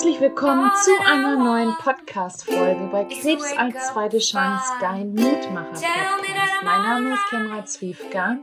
[0.00, 5.84] Herzlich willkommen zu einer neuen Podcast-Folge bei Krebs als zweite Chance, dein Mutmacher-Podcast.
[6.64, 8.38] Mein Name ist Kenra Zwiefka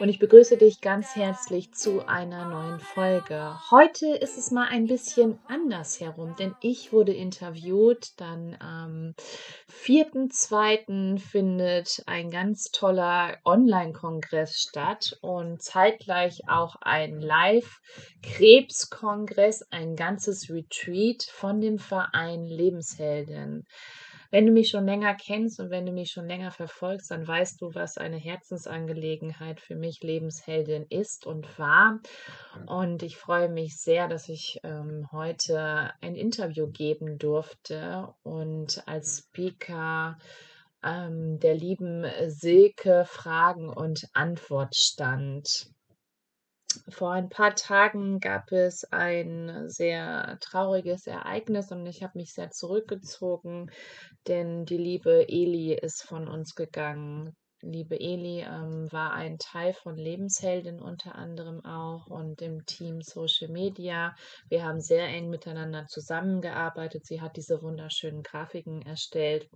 [0.00, 3.54] und ich begrüße dich ganz herzlich zu einer neuen Folge.
[3.70, 8.18] Heute ist es mal ein bisschen anders herum, denn ich wurde interviewt.
[8.20, 9.14] Dann am
[9.70, 11.18] 4.2.
[11.18, 21.60] findet ein ganz toller Online-Kongress statt und zeitgleich auch ein Live-Krebs-Kongress, ein ganzes Retreat von
[21.60, 23.66] dem Verein Lebenshelden.
[24.32, 27.60] Wenn du mich schon länger kennst und wenn du mich schon länger verfolgst, dann weißt
[27.60, 32.00] du, was eine Herzensangelegenheit für mich Lebensheldin ist und war.
[32.66, 39.26] Und ich freue mich sehr, dass ich ähm, heute ein Interview geben durfte und als
[39.28, 40.16] Speaker
[40.82, 45.66] ähm, der lieben Silke Fragen und Antwort stand.
[46.88, 52.50] Vor ein paar Tagen gab es ein sehr trauriges Ereignis und ich habe mich sehr
[52.50, 53.70] zurückgezogen,
[54.28, 57.34] denn die liebe Eli ist von uns gegangen.
[57.60, 63.48] Liebe Eli ähm, war ein Teil von Lebensheldin unter anderem auch und im Team Social
[63.48, 64.16] Media.
[64.48, 67.06] Wir haben sehr eng miteinander zusammengearbeitet.
[67.06, 69.48] Sie hat diese wunderschönen Grafiken erstellt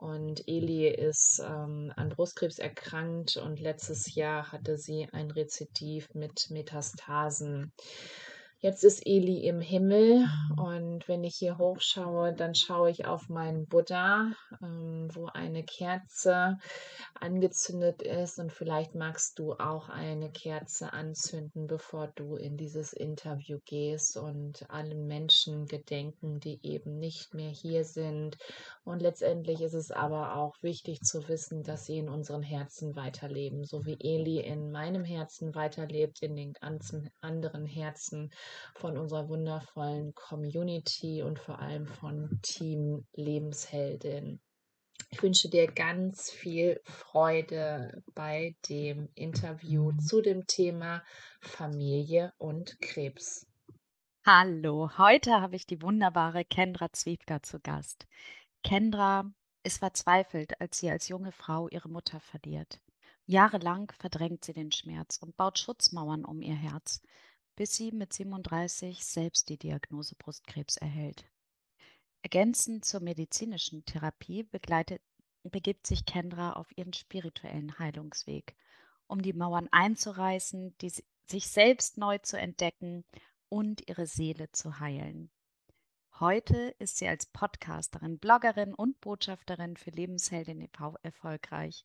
[0.00, 6.48] und Eli ist ähm, an Brustkrebs erkrankt und letztes Jahr hatte sie ein Rezidiv mit
[6.50, 7.72] Metastasen.
[8.62, 10.58] Jetzt ist Eli im Himmel mhm.
[10.58, 16.58] und wenn ich hier hochschaue, dann schaue ich auf meinen Buddha, ähm, wo eine Kerze
[17.18, 23.60] angezündet ist und vielleicht magst du auch eine Kerze anzünden, bevor du in dieses Interview
[23.64, 28.36] gehst und allen Menschen gedenken, die eben nicht mehr hier sind.
[28.84, 33.64] Und letztendlich ist es aber auch wichtig zu wissen, dass sie in unseren Herzen weiterleben,
[33.64, 38.30] so wie Eli in meinem Herzen weiterlebt, in den ganzen anderen Herzen
[38.74, 44.40] von unserer wundervollen Community und vor allem von Team Lebensheldin.
[45.10, 50.00] Ich wünsche dir ganz viel Freude bei dem Interview mhm.
[50.00, 51.02] zu dem Thema
[51.40, 53.46] Familie und Krebs.
[54.24, 58.06] Hallo, heute habe ich die wunderbare Kendra Zwiefka zu Gast.
[58.62, 59.24] Kendra
[59.64, 62.80] ist verzweifelt, als sie als junge Frau ihre Mutter verliert.
[63.26, 67.02] Jahrelang verdrängt sie den Schmerz und baut Schutzmauern um ihr Herz,
[67.60, 71.26] bis sie mit 37 selbst die Diagnose Brustkrebs erhält.
[72.22, 74.48] Ergänzend zur medizinischen Therapie
[75.42, 78.56] begibt sich Kendra auf ihren spirituellen Heilungsweg,
[79.08, 80.90] um die Mauern einzureißen, die,
[81.26, 83.04] sich selbst neu zu entdecken
[83.50, 85.30] und ihre Seele zu heilen.
[86.18, 90.96] Heute ist sie als Podcasterin, Bloggerin und Botschafterin für Lebensheldin e.V.
[91.02, 91.84] erfolgreich.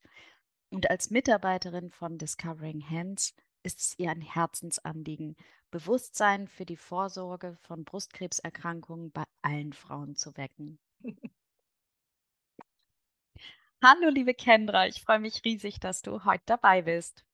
[0.69, 5.35] Und als Mitarbeiterin von Discovering Hands ist es ihr ein Herzensanliegen,
[5.75, 10.79] Bewusstsein für die Vorsorge von Brustkrebserkrankungen bei allen Frauen zu wecken.
[13.83, 17.25] Hallo, liebe Kendra, ich freue mich riesig, dass du heute dabei bist.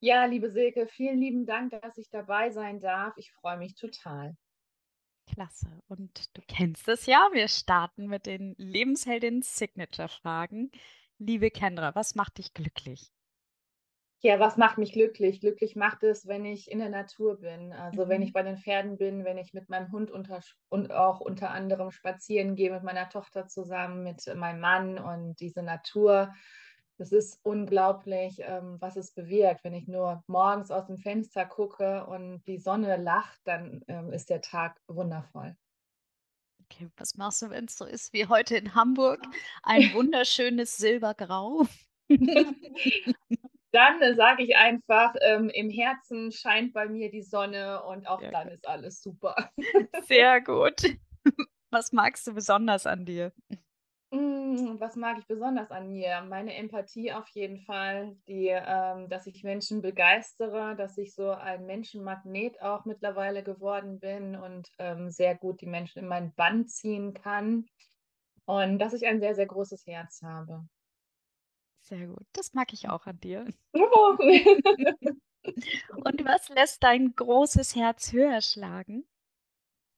[0.00, 3.16] Ja, liebe Silke, vielen lieben Dank, dass ich dabei sein darf.
[3.16, 4.36] Ich freue mich total.
[5.32, 5.70] Klasse.
[5.86, 7.28] Und du kennst es ja.
[7.32, 10.72] Wir starten mit den Lebensheldin Signature Fragen.
[11.18, 13.12] Liebe Kendra, was macht dich glücklich?
[14.20, 15.40] Ja, was macht mich glücklich?
[15.40, 17.72] Glücklich macht es, wenn ich in der Natur bin.
[17.72, 18.32] Also wenn ich mhm.
[18.32, 22.56] bei den Pferden bin, wenn ich mit meinem Hund unter, und auch unter anderem spazieren
[22.56, 26.32] gehe mit meiner Tochter zusammen, mit meinem Mann und diese Natur.
[26.98, 29.62] Das ist unglaublich, ähm, was es bewirkt.
[29.64, 34.30] Wenn ich nur morgens aus dem Fenster gucke und die Sonne lacht, dann ähm, ist
[34.30, 35.54] der Tag wundervoll.
[36.64, 39.20] Okay, was machst du, wenn es so ist wie heute in Hamburg?
[39.62, 41.66] Ein wunderschönes Silbergrau.
[43.72, 48.20] dann äh, sage ich einfach, ähm, im Herzen scheint bei mir die Sonne und auch
[48.20, 49.34] Sehr dann ist alles super.
[50.06, 50.82] Sehr gut.
[51.70, 53.32] Was magst du besonders an dir?
[54.12, 56.22] Hm, was mag ich besonders an mir?
[56.28, 61.66] Meine Empathie auf jeden Fall, die, ähm, dass ich Menschen begeistere, dass ich so ein
[61.66, 67.14] Menschenmagnet auch mittlerweile geworden bin und ähm, sehr gut die Menschen in mein Band ziehen
[67.14, 67.66] kann
[68.44, 70.64] und dass ich ein sehr, sehr großes Herz habe.
[71.88, 72.26] Sehr gut.
[72.32, 73.46] Das mag ich auch an dir.
[76.04, 79.06] Und was lässt dein großes Herz höher schlagen?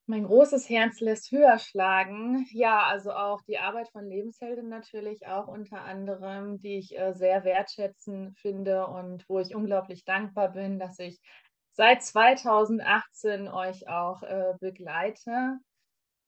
[0.04, 2.46] Mein großes Herz lässt höher schlagen.
[2.50, 7.44] Ja, also auch die Arbeit von Lebenshelden natürlich auch unter anderem, die ich äh, sehr
[7.44, 11.18] wertschätzen finde und wo ich unglaublich dankbar bin, dass ich
[11.72, 15.58] seit 2018 euch auch äh, begleite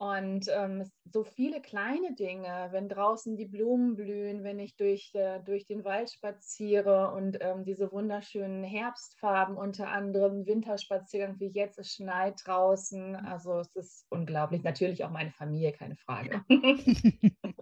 [0.00, 5.40] Und, ähm, so viele kleine Dinge, wenn draußen die Blumen blühen, wenn ich durch äh,
[5.40, 11.92] durch den Wald spaziere und, ähm, diese wunderschönen Herbstfarben, unter anderem Winterspaziergang wie jetzt, es
[11.92, 13.14] schneit draußen.
[13.14, 14.62] Also, es ist unglaublich.
[14.62, 16.44] Natürlich auch meine Familie, keine Frage.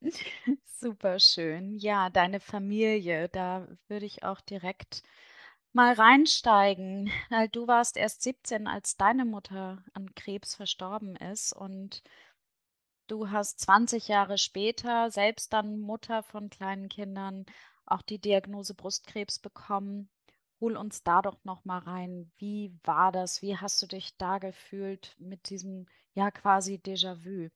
[0.64, 1.76] Super schön.
[1.76, 5.02] Ja, deine Familie, da würde ich auch direkt
[5.72, 7.10] mal reinsteigen.
[7.30, 12.02] Weil du warst erst 17, als deine Mutter an Krebs verstorben ist und
[13.06, 17.46] du hast 20 Jahre später, selbst dann Mutter von kleinen Kindern,
[17.86, 20.10] auch die Diagnose Brustkrebs bekommen.
[20.60, 22.32] Hol uns da doch noch mal rein.
[22.36, 23.42] Wie war das?
[23.42, 27.48] Wie hast du dich da gefühlt mit diesem, ja, quasi Déjà-vu?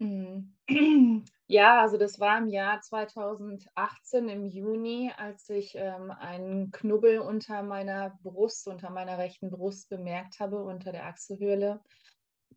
[0.00, 0.54] Mhm.
[1.48, 7.62] Ja, also das war im Jahr 2018 im Juni, als ich, ähm, einen Knubbel unter
[7.62, 11.80] meiner Brust unter meiner rechten Brust bemerkt habe, unter der Achselhöhle,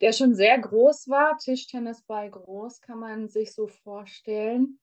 [0.01, 4.79] der schon sehr groß war, Tischtennisball groß, kann man sich so vorstellen.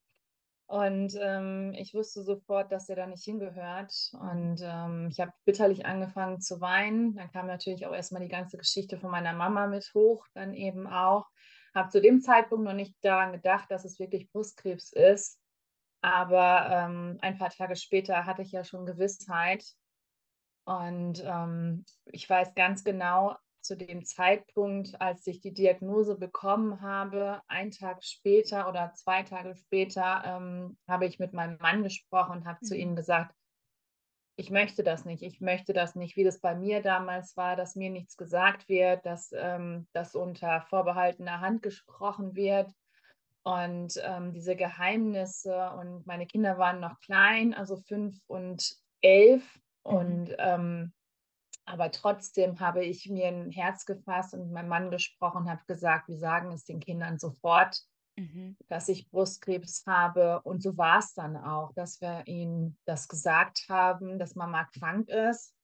[0.67, 3.93] Und, ähm, ich wusste sofort, dass der da nicht hingehört.
[4.13, 7.15] Und, ähm, ich habe bitterlich angefangen zu weinen.
[7.15, 10.53] Dann kam natürlich auch erst mal die ganze Geschichte von meiner Mama mit hoch, dann
[10.53, 11.25] eben auch.
[11.77, 15.39] Habe zu dem Zeitpunkt noch nicht daran gedacht, dass es wirklich Brustkrebs ist.
[16.01, 19.65] Aber, ähm, ein paar Tage später hatte ich ja schon Gewissheit.
[20.65, 27.41] Und, ähm, ich weiß ganz genau, zu dem Zeitpunkt, als ich die Diagnose bekommen habe,
[27.47, 32.47] einen Tag später oder 2 Tage später, ähm, habe ich mit meinem Mann gesprochen und
[32.47, 32.77] habe zu Mhm.
[32.77, 33.35] ihm gesagt
[34.37, 35.23] ich möchte das nicht.
[35.23, 39.05] Ich möchte das nicht, wie das bei mir damals war, dass mir nichts gesagt wird,
[39.05, 42.71] dass, ähm dass unter vorbehaltener Hand gesprochen wird
[43.43, 50.27] und, ähm, diese Geheimnisse und meine Kinder waren noch klein, also 5 und 11 Mhm.
[50.27, 50.93] und, ähm
[51.65, 56.09] aber trotzdem habe ich mir 'n Herz gefasst und mit meinem Mann gesprochen habe gesagt:
[56.09, 57.81] „Wir sagen es den Kindern sofort,
[58.17, 58.57] Mhm.
[58.69, 64.19] dass ich Brustkrebs habe.“ Und so war's dann auch, dass wir ihnen das gesagt haben,
[64.19, 65.55] dass Mama krank ist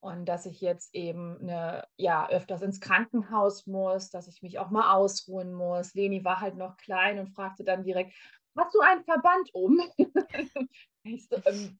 [0.00, 4.70] und dass ich jetzt eben 'ne ja, öfters ins Krankenhaus muss, dass ich mich auch
[4.70, 5.94] mal ausruhen muss.
[5.94, 8.14] Leni war halt noch klein und fragte dann direkt:
[8.58, 9.80] „Hast du einen Verband um?“
[11.04, 11.78] Ich so: „Ähm,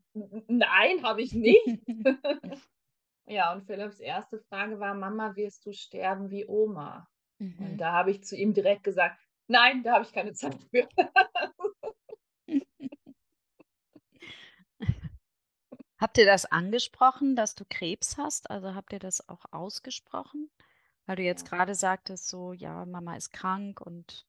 [0.48, 1.80] nein, habe ich nicht.“
[3.26, 4.40] Ja, und Philipps 1.
[4.50, 7.08] Frage war: „Mama, wirst du sterben wie Oma?“
[7.56, 7.82] Und Mhm.
[7.82, 10.88] da habe ich zu ihm direkt gesagt: „Nein, da habe ich keine Zeit für.“
[15.98, 18.50] Habt ihr das angesprochen, dass du Krebs hast?
[18.50, 20.50] Also, habt ihr das auch ausgesprochen?
[21.06, 21.48] Weil du jetzt Ja.
[21.48, 24.26] grade sagtest so: „Ja, Mama ist krank und“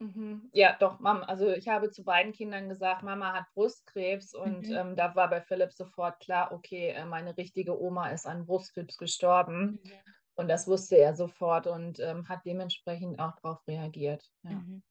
[0.00, 0.50] Mhm.
[0.52, 4.72] Ja, doch, Mam also, ich habe zu beiden Kindern gesagt: „Mama hat Brustkrebs.“ Und, Mhm.
[4.74, 8.96] ähm, da war bei Philipp sofort klar: „Okay, äh, meine richtige Oma ist an Brustkrebs
[8.98, 10.02] gestorben.“ Mhm.
[10.36, 14.64] Und das wusste er sofort und, ähm, hat dementsprechend auch drauf reagiert, ja.
[14.64, 14.82] Mhm.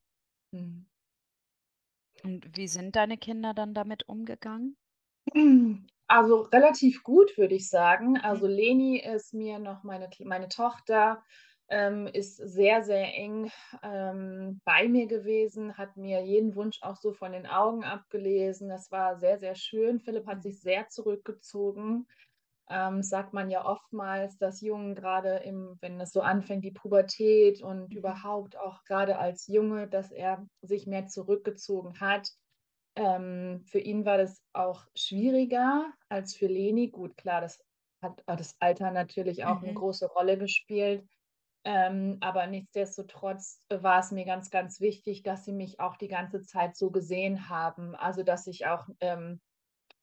[0.54, 0.88] Mhm.
[2.24, 4.76] Und wie sind deine Kinder dann damit umgegangen?
[6.08, 8.18] Also, relativ gut, würde ich sagen.
[8.18, 11.24] Also, Leni ist mir noch meine meine Tochter,
[11.70, 13.50] ähm, ist sehr, sehr eng,
[13.82, 18.68] ähm, bei mir gewesen, hat mir jeden Wunsch auch so von den Augen abgelesen.
[18.68, 20.00] Das war sehr, sehr schön.
[20.02, 20.44] Philipp hat Mhm.
[20.44, 22.08] sich sehr zurückgezogen.
[22.72, 27.62] Ähm, sagt man ja oftmals, dass Jungen grade im wenn es so anfängt, die Pubertät
[27.64, 27.96] und Mhm.
[27.96, 32.30] überhaupt auch grade als Junge, dass er sich mehr zurückgezogen hat.
[32.96, 36.90] Ähm, für ihn war das auch schwieriger als für Leni.
[36.90, 37.60] Gut, klar, das
[38.02, 39.74] hat das Alter natürlich auch Mhm.
[39.74, 41.06] große Rolle gespielt.
[41.64, 46.42] Ähm, aber nichtsdestotrotz war es mir ganz, ganz wichtig, dass sie mich auch die ganze
[46.42, 47.96] Zeit so gesehen haben.
[47.96, 49.42] Also, dass ich auch, ähm,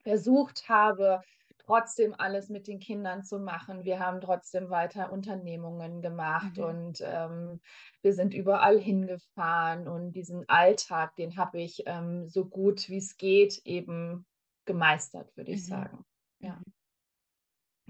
[0.02, 1.20] versucht habe,
[1.68, 3.84] trotzdem alles mit den Kindern zu machen.
[3.84, 6.58] Wir haben trotzdem weiter Unternehmungen gemacht Mhm.
[6.58, 7.60] und, ähm,
[8.02, 13.60] wir sind überall hingefahren und diesen Alltag, den habe ich, ähm, so gut wie's geht
[13.66, 14.26] eben
[14.64, 15.64] gemeistert, würde ich Mhm.
[15.66, 16.04] sagen.
[16.40, 16.62] Ja.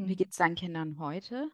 [0.05, 0.17] Wie Mhm.
[0.17, 1.51] geht's deinen Kindern heute?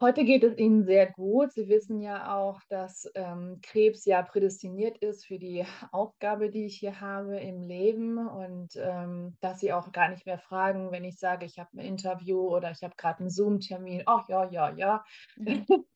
[0.00, 1.52] Heute geht es ihnen sehr gut.
[1.52, 6.76] Sie wissen ja auch, dass, ähm, Krebs ja prädestiniert ist für die Aufgabe, die ich
[6.78, 11.18] hier habe im Leben und, ähm, dass sie auch gar nicht mehr fragen, wenn ich
[11.18, 15.04] sage, ich habe 'n Interview oder ich habe grad 'n Zoom-Termin: „Ach ja, ja, ja.“
[15.36, 15.68] Mhm.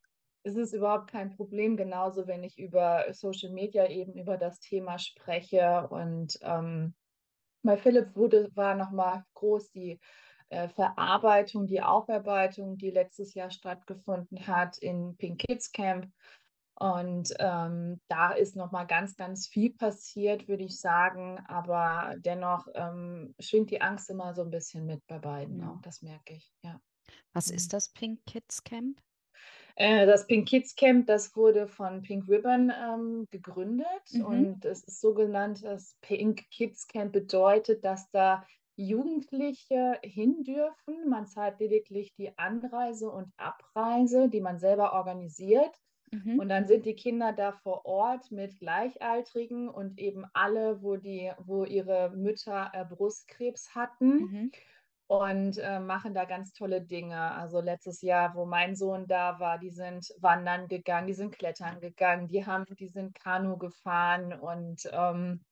[0.44, 4.98] Es ist überhaupt kein Problem, genauso wenn ich über Social Media eben über das Thema
[4.98, 5.88] spreche.
[5.90, 6.94] Und, ähm,
[7.62, 10.00] bei Philipp wurde war noch mal groß die,
[10.52, 16.08] äh, Verarbeitung, die Aufarbeitung, die letztes Jahr stattgefunden hat in Pink Kids Camp.
[16.76, 22.66] Und, ähm, da ist noch mal ganz, ganz viel passiert, würde ich sagen, aber dennoch,
[22.74, 25.84] ähm, schwingt die Angst immer so 'n bisschen mit bei beiden auch, Mhm.
[25.84, 26.80] das merke ich, ja.
[27.34, 27.72] Was ist Mhm.
[27.72, 29.02] das Pink Kids Camp?
[29.78, 34.22] Äh, das Pink Kids Camp, das wurde von Pink Ribbon, ähm, gegründet Mhm.
[34.22, 38.44] und es ist sogenannt das Pink Kids Camp bedeutet, dass da
[38.76, 41.08] Jugendliche hin dürfen.
[41.08, 45.76] Man zahlt lediglich die Anreise und Abreise, die man selber organisiert.
[46.12, 46.40] Mhm.
[46.40, 51.32] Und dann sind die Kinder da vor Ort mit Gleichaltrigen und eben alle, wo die
[51.38, 54.52] wo ihre Mütter, äh, Brustkrebs hatten Mhm.
[55.08, 57.18] und, äh, machen da ganz tolle Dinge.
[57.32, 61.80] Also, letztes Jahr, wo mein Sohn da war, die sind wandern gegangen, die sind klettern
[61.80, 65.42] gegangen, die haben die sind Kanu gefahren und, ähm,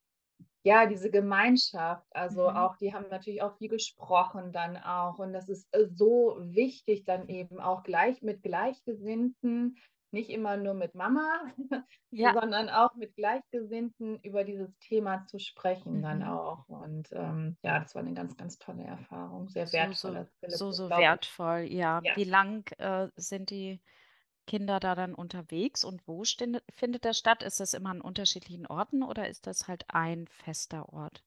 [0.64, 2.50] ja, diese Gemeinschaft, also, Mhm.
[2.50, 7.04] auch die haben natürlich auch viel gesprochen dann auch und das ist, äh, so wichtig,
[7.04, 9.76] dann eben auch gleich mit Gleichgesinnten,
[10.12, 11.44] nicht immer nur mit Mama,
[12.12, 12.34] Ja.
[12.34, 16.24] sondern auch mit Gleichgesinnten über dieses Thema zu sprechen dann Mhm.
[16.24, 16.68] auch.
[16.68, 20.72] Und, ähm, ja, das war 'ne ganz, ganz tolle Erfahrung, sehr So, wertvoll, so so,
[20.72, 22.02] so unglaublich wertvoll, ja.
[22.02, 22.14] ja.
[22.14, 23.80] Wie lang, äh, sind die
[24.50, 27.45] Kinder da dann unterwegs und wo findet das statt?
[27.45, 31.23] Ist das immer an unterschiedlichen Orten oder ist das halt ein fester Ort?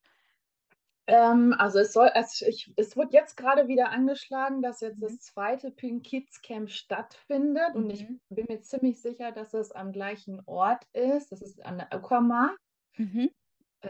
[1.08, 5.18] Ähm, also, es soll es ich es wurde jetzt grade wieder angeschlagen, dass jetzt Mhm.
[5.18, 5.72] das 2.
[5.72, 8.20] Pink Kids Camp stattfindet und ich Mhm.
[8.30, 11.32] bin mir ziemlich sicher, dass es am gleichen Ort ist.
[11.34, 12.58] Das ist an der Uckermark.
[13.00, 13.34] Mhm.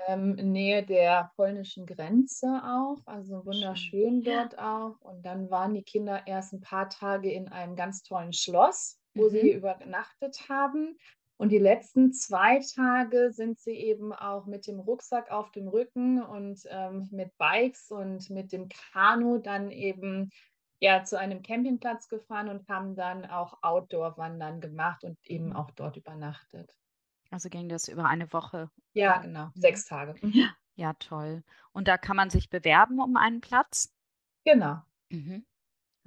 [0.07, 3.95] Ähm, in Nähe der polnischen Grenze auch, also, Schön.
[3.99, 4.43] wunderschön Ja.
[4.43, 4.99] dort auch.
[5.01, 9.29] Und dann waren die Kinder erst 'n paar Tage in einem ganz tollen Schloss, wo
[9.29, 9.53] sie Mhm.
[9.53, 10.97] übernachtet haben.
[11.37, 16.21] Und die letzten 2 Tage sind sie eben auch mit dem Rucksack auf dem Rücken
[16.23, 20.29] und, ähm, mit Bikes und mit dem Kanu dann eben,
[20.79, 25.53] ja, zu einem Campingplatz gefahren und haben dann auch Outdoor-Wandern gemacht und eben Mhm.
[25.53, 26.73] auch dort übernachtet.
[27.31, 29.55] Also, ging das über eine Woche, Ja, genau, Mhm.
[29.55, 30.15] 6 Tage.
[30.21, 30.55] Mhm.
[30.75, 31.43] Ja, toll.
[31.71, 33.91] Und da kann man sich bewerben um einen Platz?
[34.45, 34.83] Genau.
[35.11, 35.45] Mhm.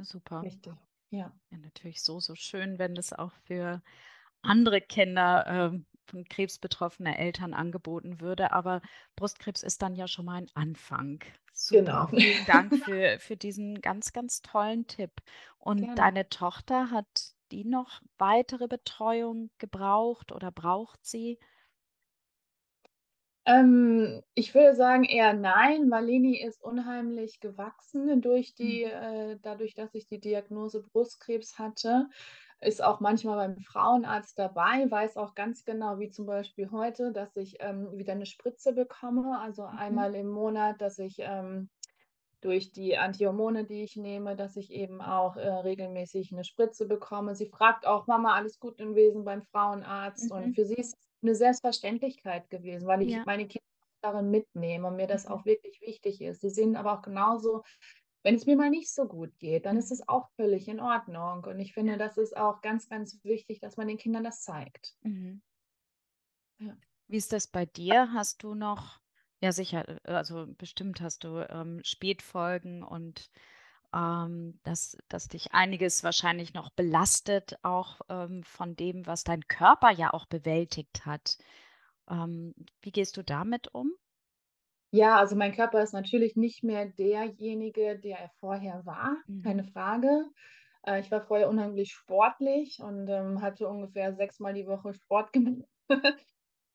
[0.03, 0.43] Super.
[0.43, 0.73] Richtig,
[1.11, 1.33] ja.
[1.51, 3.83] Ja, natürlich so, so schön, wenn das auch für
[4.43, 8.81] andere Kinder, ähm, von Krebs betroffene Eltern angeboten würde, aber
[9.17, 11.23] Brustkrebs ist dann ja schon mal ein Anfang.
[11.53, 12.09] Super, Genau.
[12.09, 15.23] vielen Dank für für diesen ganz, ganz tollen Tipp.
[15.59, 15.99] Und Gerne.
[15.99, 21.39] deine Tochter, hat die noch weitere Betreuung gebraucht oder braucht sie?
[23.49, 28.83] Ähm, ich würde sagen eher nein, weil Leni ist unheimlich gewachsen durch die Mhm.
[28.83, 32.09] äh, dadurch, dass ich die Diagnose Brustkrebs hatte.
[32.61, 37.37] Ist auch manchmal beim Frauenarzt dabei, weiß auch ganz genau, wie zum Beispiel heute, dass
[37.37, 40.07] ich, ähm, wieder 'ne Spritze bekomme, also, Mhm.
[40.07, 41.71] einmal im Monat, dass ich, ähm,
[42.43, 47.35] durch die Antihormone, die ich nehme, dass ich eben auch, äh, regelmäßig 'ne Spritze bekomme.
[47.37, 50.57] Sie fragt auch: „Mama, alles gut gewesen beim Frauenarzt?“ Und Mhm.
[50.57, 53.27] für sie ist es 'ne Selbstverständlichkeit gewesen, weil ich Ja.
[53.27, 53.65] meine Kinder
[54.03, 55.27] darin mitnehme und mir das Mhm.
[55.27, 56.41] auch wirklich wichtig ist.
[56.43, 57.63] Sie sehen aber auch genauso,
[58.25, 61.45] wenn es mir mal nicht so gut geht, dann ist es auch völlig in Ordnung.
[61.45, 64.95] Und ich finde, das ist auch ganz, ganz wichtig, dass man den Kindern das zeigt.
[65.05, 65.41] Mhm.
[66.61, 66.77] Ja.
[67.11, 68.13] Wie ist das bei dir?
[68.13, 69.01] Hast du noch
[69.41, 73.31] ja sicher, äh, also, bestimmt hast du, ähm, Spätfolgen und,
[73.97, 79.91] ähm, dass dass dich einiges wahrscheinlich noch belastet, auch, ähm, von dem, was dein Körper
[79.93, 81.39] ja auch bewältigt hat.
[82.11, 83.93] Ähm, wie gehst du damit um?
[84.93, 89.43] Ja, also, mein Körper ist natürlich nicht mehr derjenige, der er vorher war, Mhm.
[89.43, 90.25] keine Frage.
[90.87, 95.67] Äh, ich war vorher unheimlich sportlich und, ähm, hatte ungefähr sechsmal die Woche Sport gemacht.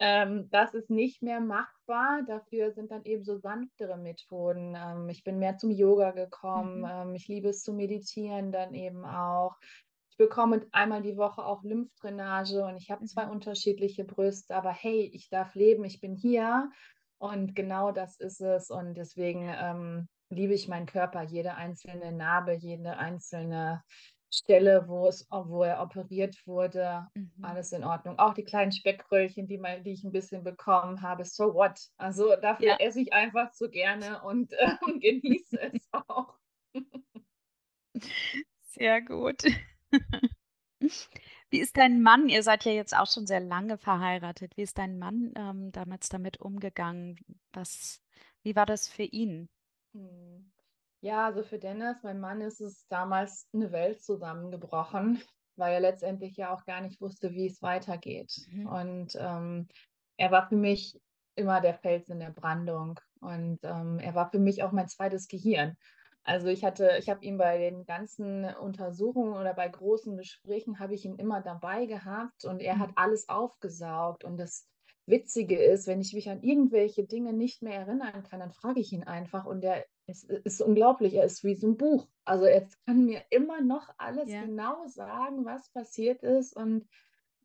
[0.02, 2.24] Ähm, das ist nicht mehr machbar.
[2.28, 4.76] Dafür sind dann eben so sanftere Methoden.
[4.76, 6.84] Ähm, ich bin mehr zum Yoga gekommen.
[6.84, 6.90] Mhm.
[6.90, 9.56] Ähm, ich liebe es zu meditieren dann eben auch.
[10.12, 13.32] Ich bekomme einmal die Woche auch Lymphdrainage und ich habe 2 Mhm.
[13.32, 16.72] unterschiedliche Brüste, aber hey, ich darf leben, ich bin hier
[17.20, 18.70] und genau das ist es.
[18.72, 23.84] Und deswegen, ähm, liebe ich meinen Körper, jede einzelne Narbe, jede einzelne
[24.34, 27.42] Stelle, wo es wo er operiert wurde, Mhm.
[27.42, 28.20] alles in Ordnung.
[28.20, 31.80] Auch die kleinen Speckröllchen, die mal die ich 'n bisschen bekommen habe, so what?
[31.98, 32.78] Also, Ja.
[32.78, 36.36] dafür esse ich einfach zu gerne und, ähm, genieße es auch.
[38.64, 39.44] Sehr gut.
[41.54, 44.56] Wie ist dein Mann ihr seid ja jetzt auch schon sehr lange verheiratet.
[44.56, 47.18] Wie ist dein Mann, ähm, damals damit umgegangen?
[47.52, 48.02] Was
[48.42, 49.50] wie war das für ihn?
[49.96, 50.52] Mhm.
[51.04, 55.20] Ja, also, für Dennis, mein Mann, ist es damals 'ne Welt zusammengebrochen,
[55.56, 58.32] weil er letztendlich ja auch gar nicht wusste, wie es weitergeht.
[58.38, 58.70] Mhm.
[58.70, 59.68] Und, ähm,
[60.18, 61.00] er war für mich
[61.36, 65.28] immer der Fels in der Brandung und, ähm, er war für mich auch mein 2.
[65.28, 65.74] Gehirn.
[66.24, 70.94] Also, ich hatte ich habe ihn bei den ganzen Untersuchungen oder bei großen Gesprächen habe
[70.94, 72.96] ich ihn immer dabei gehabt und er hat Mhm.
[72.96, 74.24] alles aufgesaugt.
[74.24, 74.68] Und das
[75.08, 78.92] Witzige ist, wenn ich mich an irgendwelche Dinge nicht mehr erinnern kann, dann frage ich
[78.94, 82.08] ihn einfach und er Es ist unglaublich, er ist wie so 'n Buch.
[82.26, 84.38] Also, er kann mir immer noch alles Ja.
[84.38, 86.88] genau sagen, was passiert ist und,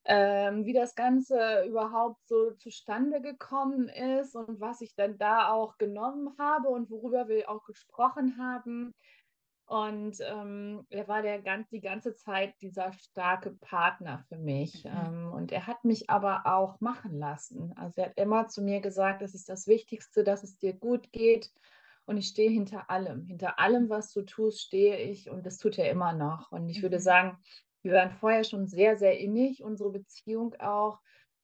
[0.05, 5.79] ähm, wie das Ganze überhaupt so zustande gekommen ist und was ich dann da auch
[5.79, 8.93] genommen habe und worüber wir auch gesprochen haben.
[9.67, 11.41] Und, ähm, er war der
[11.73, 14.85] die ganze Zeit dieser starke Partner für mich.
[14.85, 14.87] Mhm.
[14.87, 17.73] Ähm, und er hat mich aber auch machen lassen.
[17.77, 21.13] Also, er hat immer zu mir gesagt: „Es ist das Wichtigste, dass es dir gut
[21.13, 21.53] geht.“
[22.07, 23.27] Und ich stehe hinter allem.
[23.27, 26.53] Hinter allem, was du tust, stehe ich und das tut er immer noch.
[26.53, 27.01] Und ich würde Mhm.
[27.01, 27.39] sagen,
[27.83, 31.01] wir waren vorher schon sehr, sehr innig, unsere Beziehung auch.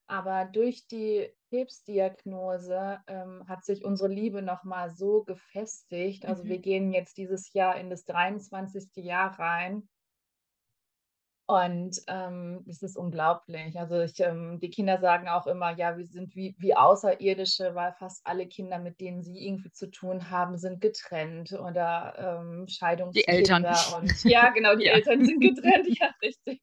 [0.06, 6.26] Aber durch die Krebsdiagnose, ähm, hat sich unsere Liebe noch mal so gefestigt.
[6.26, 6.48] Also, Mhm.
[6.48, 9.00] wir gehen jetzt dieses Jahr in das 23.
[9.02, 9.88] Jahr rein.
[11.48, 13.76] Und, ähm, es ist unglaublich.
[13.78, 17.92] Also, ich ähm, die Kinder sagen auch immer: „Ja, wir sind wie wie Außerirdische“, weil
[17.94, 22.68] fast alle Kinder, mit denen sie irgendwie zu tun haben, sind getrennt oder, ähm,
[23.14, 23.66] Die Eltern.
[23.66, 24.92] Scheidungskinder und ja, genau, die Ja.
[24.92, 26.60] Eltern sind getrennt, ja, richtig.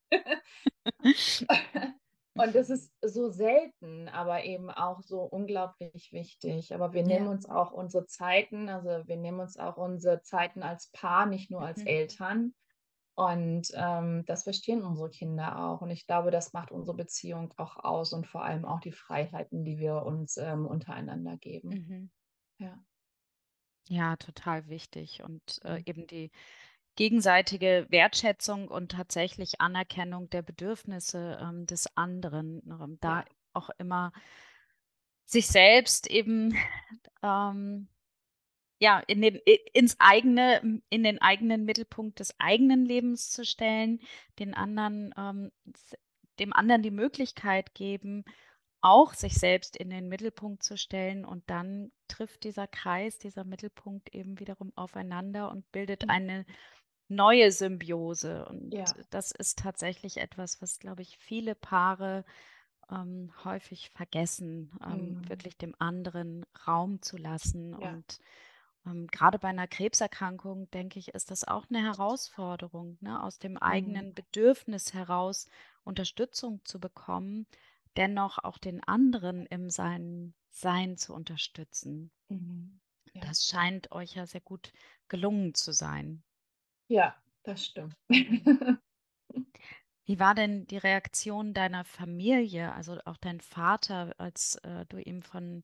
[2.38, 6.74] Und das ist so selten, aber eben auch so unglaublich wichtig.
[6.74, 7.30] Aber wir nehmen Ja.
[7.30, 11.62] uns auch unsere Zeiten also, wir nehmen uns auch unsere Zeiten als Paar, nicht nur
[11.64, 11.86] als Mhm.
[11.86, 12.54] Eltern.
[13.20, 15.82] Und, ähm, das verstehen unsere Kinder auch.
[15.82, 19.66] Und ich glaube, das macht unsere Beziehung auch aus und vor allem auch die Freiheiten,
[19.66, 21.82] die wir uns, ähm, untereinander geben.
[21.90, 22.10] Mhm.
[22.60, 22.86] Ja.
[23.88, 25.86] Ja, total wichtig und, äh, Mhm.
[25.86, 26.32] eben die
[26.96, 33.30] gegenseitige Wertschätzung und tatsächlich Anerkennung der Bedürfnisse, ähm, des anderen, ähm, da Ja.
[33.54, 34.12] auch immer
[35.26, 36.54] sich selbst eben,
[37.24, 37.88] ähm,
[38.80, 39.36] ja, in den
[39.74, 44.00] ins eigene in den eigenen Mittelpunkt des eigenen Lebens zu stellen,
[44.40, 45.52] den anderen, ähm,
[46.40, 48.24] dem anderen die Möglichkeit geben,
[48.82, 51.26] auch sich selbst in den Mittelpunkt zu stellen.
[51.26, 56.10] Und dann trifft dieser Kreis, dieser Mittelpunkt eben wiederum aufeinander und bildet Mhm.
[56.10, 56.46] eine
[57.10, 58.46] neue Symbiose.
[58.48, 58.94] Und Ja.
[59.10, 62.24] das ist tatsächlich etwas, was, glaube ich, viele Paare,
[62.92, 65.30] ähm, häufig vergessen, ähm, Mhm.
[65.30, 67.74] wirklich dem anderen Raum zu lassen.
[67.78, 67.92] Ja.
[67.94, 68.20] Und,
[68.86, 73.58] ähm, grade bei 'ner Krebserkrankung, denke ich, ist das auch 'ne Herausforderung, ne, aus dem
[73.68, 74.10] Mhm.
[74.10, 75.48] eigenen Bedürfnis heraus
[75.84, 77.48] Unterstützung zu bekommen,
[77.98, 82.12] dennoch auch den anderen im seinem Sein zu unterstützen.
[82.30, 82.80] Mhm.
[83.16, 83.24] Ja.
[83.24, 84.72] Das scheint euch ja sehr gut
[85.10, 86.24] gelungen zu sein.
[86.92, 87.96] Ja, das stimmt.
[90.08, 95.22] Wie war denn die Reaktion deiner Familie, also auch dein Vater, als, äh, du ihm
[95.22, 95.64] von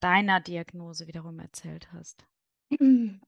[0.00, 2.26] deiner Diagnose wiederum erzählt hast?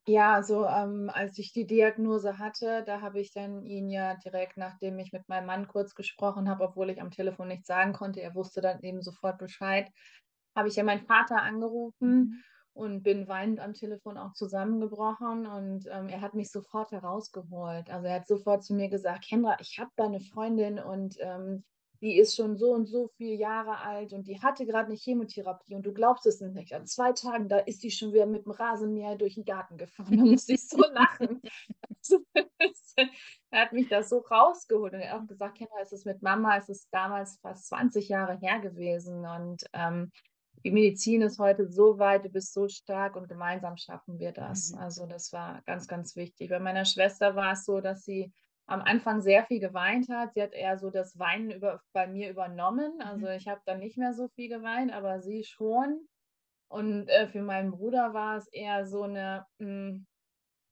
[0.07, 4.57] Ja, also, ähm, als ich die Diagnose hatte, da habe ich dann ihn ja direkt,
[4.57, 8.21] nachdem ich mit meinem Mann kurz gesprochen habe, obwohl ich am Telefon nichts sagen konnte,
[8.21, 9.91] er wusste dann eben sofort Bescheid,
[10.57, 12.43] habe ich ja meinen Vater angerufen Mhm.
[12.73, 17.91] und bin weinend am Telefon auch zusammengebrochen und, ähm, er hat mich sofort herausgeholt.
[17.91, 21.65] Also, er hat sofort zu mir gesagt: „Kendra, ich habe da 'ne Freundin und, ähm,
[22.03, 25.75] die ist schon so und so viel Jahre alt und die hatte grad 'ne Chemotherapie
[25.75, 26.73] und du glaubst es nicht.
[26.75, 30.25] An 2 Tagen, da ist die schon wieder mit'm Rasenmäher durch 'n Garten gefahren.“ Da
[30.27, 31.43] musste ich so lachen.
[33.51, 36.23] Er hat mich da so rausgeholt und er hat auch gesagt: „Kendra, es ist mit
[36.23, 40.11] Mama es ist damals fast 20 Jahre her gewesen und, ähm,
[40.65, 44.73] die Medizin ist heute so weit, du bist so stark und gemeinsam schaffen wir das.“
[44.73, 44.79] Mhm.
[44.79, 46.51] Also, das war ganz, ganz wichtig.
[46.51, 48.33] Bei meiner Schwester war es so, dass sie
[48.69, 50.35] am Anfang sehr viel geweint hat.
[50.35, 53.03] Sie hat eher so das Weinen über bei mir übernommen.
[53.03, 53.29] Also, Mhm.
[53.29, 56.09] ich habe dann nicht mehr so viel geweint, aber sie schon.
[56.71, 60.07] Und, äh, für meinen Bruder war es eher so 'ne hm,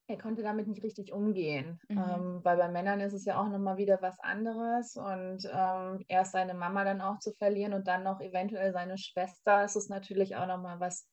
[0.09, 2.27] er konnte damit nicht richtig umgehen, Mhm.
[2.31, 6.05] ähm, weil bei Männern ist es ja auch noch mal wieder was anderes und, ähm,
[6.09, 9.89] erst seine Mama dann auch zu verlieren und dann noch eventuell seine Schwester, ist es
[9.89, 11.09] natürlich auch noch mal was,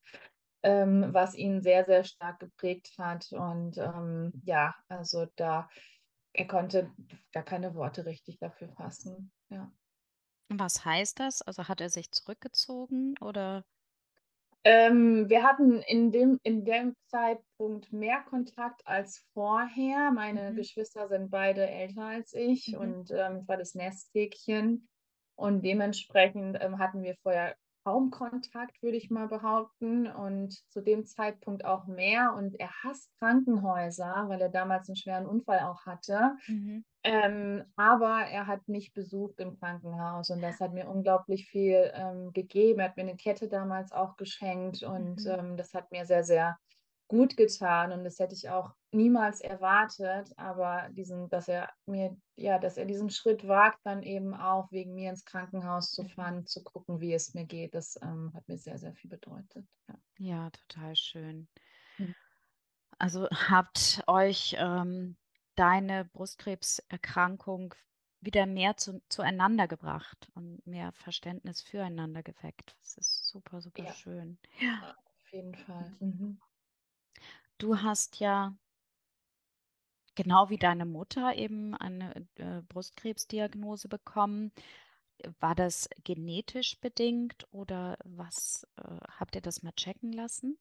[0.63, 3.31] ähm, was ihn sehr, sehr stark geprägt hat.
[3.33, 5.69] Und, ähm, ja, also, da
[6.33, 6.91] er konnte
[7.31, 9.71] gar keine Worte richtig dafür fassen, ja.
[10.51, 11.41] Was heißt das?
[11.41, 13.63] Also, hat er sich zurückgezogen oder?
[14.65, 20.11] Ähm, wir hatten in dem in dem Zeitpunkt mehr Kontakt als vorher.
[20.11, 20.53] Meine Mhm.
[20.53, 22.77] Geschwister sind beide älter als ich Mhm.
[22.77, 24.87] und, ähm, ich war das Nesthäkchen.
[25.35, 31.05] Und dementsprechend, ähm, hatten wir vorher kaum Kontakt, würde ich mal behaupten und zu dem
[31.05, 32.33] Zeitpunkt auch mehr.
[32.35, 36.35] Und er hasst Krankenhäuser, weil er damals 'n schweren Unfall auch hatte.
[36.47, 36.83] Mhm.
[37.05, 42.31] Ähm, aber er hat mich besucht im Krankenhaus und das hat mir unglaublich viel, ähm,
[42.33, 42.79] gegeben.
[42.81, 45.27] Er hat mir 'ne Kette damals auch geschenkt und, Mhm.
[45.27, 46.57] ähm, das hat mir sehr, sehr
[47.07, 50.31] gut getan und das hätte ich auch niemals erwartet.
[50.37, 54.93] Aber diesen dass er mir ja, dass er diesen Schritt wagt, dann eben auch wegen
[54.95, 56.05] mir ins Krankenhaus zu Mhm.
[56.05, 59.67] fahren, zu gucken, wie es mir geht, das, ähm, hat mir sehr, sehr viel bedeutet,
[59.89, 59.95] ja.
[60.19, 61.47] Ja, total schön.
[61.99, 62.13] Mhm.
[62.99, 65.17] Also habt euch, ähm,
[65.55, 67.75] deine Brustkrebserkrankung
[68.21, 72.75] wieder mehr zu zueinander gebracht und mehr Verständnis füreinander geweckt.
[72.81, 74.39] Das ist super, super Ja, schön.
[74.59, 74.83] Ja.
[75.23, 75.95] auf jeden Fall.
[75.99, 76.39] Mhm.
[77.61, 78.55] Du hast ja
[80.15, 84.51] genau wie deine Mutter eben eine, äh, Brustkrebsdiagnose bekommen.
[85.39, 90.57] War das genetisch bedingt oder was, äh habt ihr das mal checken lassen?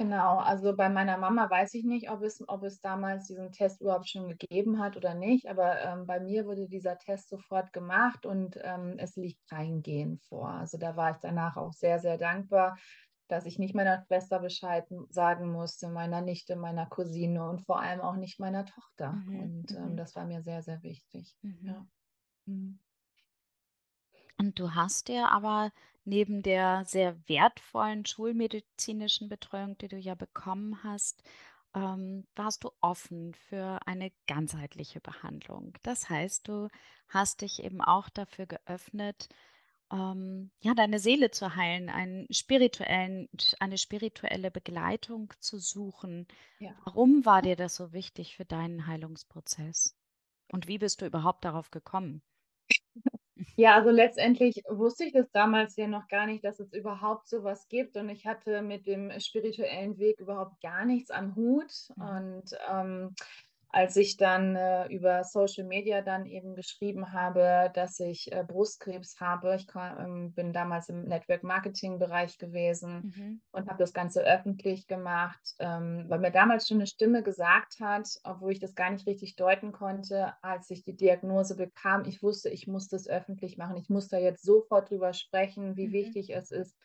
[0.00, 3.80] Genau, also bei meiner Mama weiß ich nicht, ob es ob es damals diesen Test
[3.80, 8.26] überhaupt schon gegeben hat oder nicht, aber, ähm, bei mir wurde dieser Test sofort gemacht
[8.26, 10.48] und, ähm, es liegt kein Gen vor.
[10.48, 12.76] Also, da war ich danach auch sehr, sehr dankbar,
[13.28, 18.00] dass ich nicht meiner Schwester Bescheid sagen musste, meiner Nichte, meiner Cousine und vor allem
[18.00, 19.12] auch nicht meiner Tochter.
[19.12, 19.96] Mhm, Und, ähm, mhm.
[19.96, 21.36] das war mir sehr, sehr wichtig.
[21.42, 21.58] Mhm.
[21.66, 21.86] Ja.
[22.46, 22.78] Mhm.
[24.38, 25.72] Und du hast dir aber
[26.04, 31.22] neben der sehr wertvollen schulmedizinischen Betreuung, die du ja bekommen hast,
[31.74, 35.74] ähm, warst du offen für eine ganzheitliche Behandlung.
[35.82, 36.68] Das heißt, du
[37.08, 39.28] hast dich eben auch dafür geöffnet,
[39.94, 43.28] ähm, ja, deine Seele zu heilen, einen spirituellen
[43.60, 46.26] eine spirituelle Begleitung zu suchen.
[46.58, 46.72] Ja.
[46.84, 49.96] Warum war dir das so wichtig für deinen Heilungsprozess?
[50.50, 52.22] Und wie bist du überhaupt darauf gekommen?
[53.56, 57.44] Ja, also letztendlich wusste ich das damals ja noch gar nicht, dass es überhaupt so
[57.44, 61.72] was gibt und ich hatte mit dem spirituellen Weg überhaupt gar nichts am Hut.
[61.96, 62.04] Mhm.
[62.04, 63.14] Und, ähm,
[63.74, 69.16] als ich dann, äh, über Social Media dann eben geschrieben habe, dass ich, äh, Brustkrebs
[69.20, 73.40] habe ich ähm, bin damals im Network-Marketing-Bereich gewesen Mhm.
[73.52, 78.08] und habe das Ganze öffentlich gemacht, ähm, weil mir damals schon 'ne Stimme gesagt hat,
[78.24, 82.04] obwohl ich das gar nicht richtig deuten konnte, als ich die Diagnose bekam.
[82.06, 83.76] Ich wusste, ich muss das öffentlich machen.
[83.76, 85.92] Ich muss da jetzt sofort drüber sprechen, wie Mhm.
[85.92, 86.76] wichtig es ist,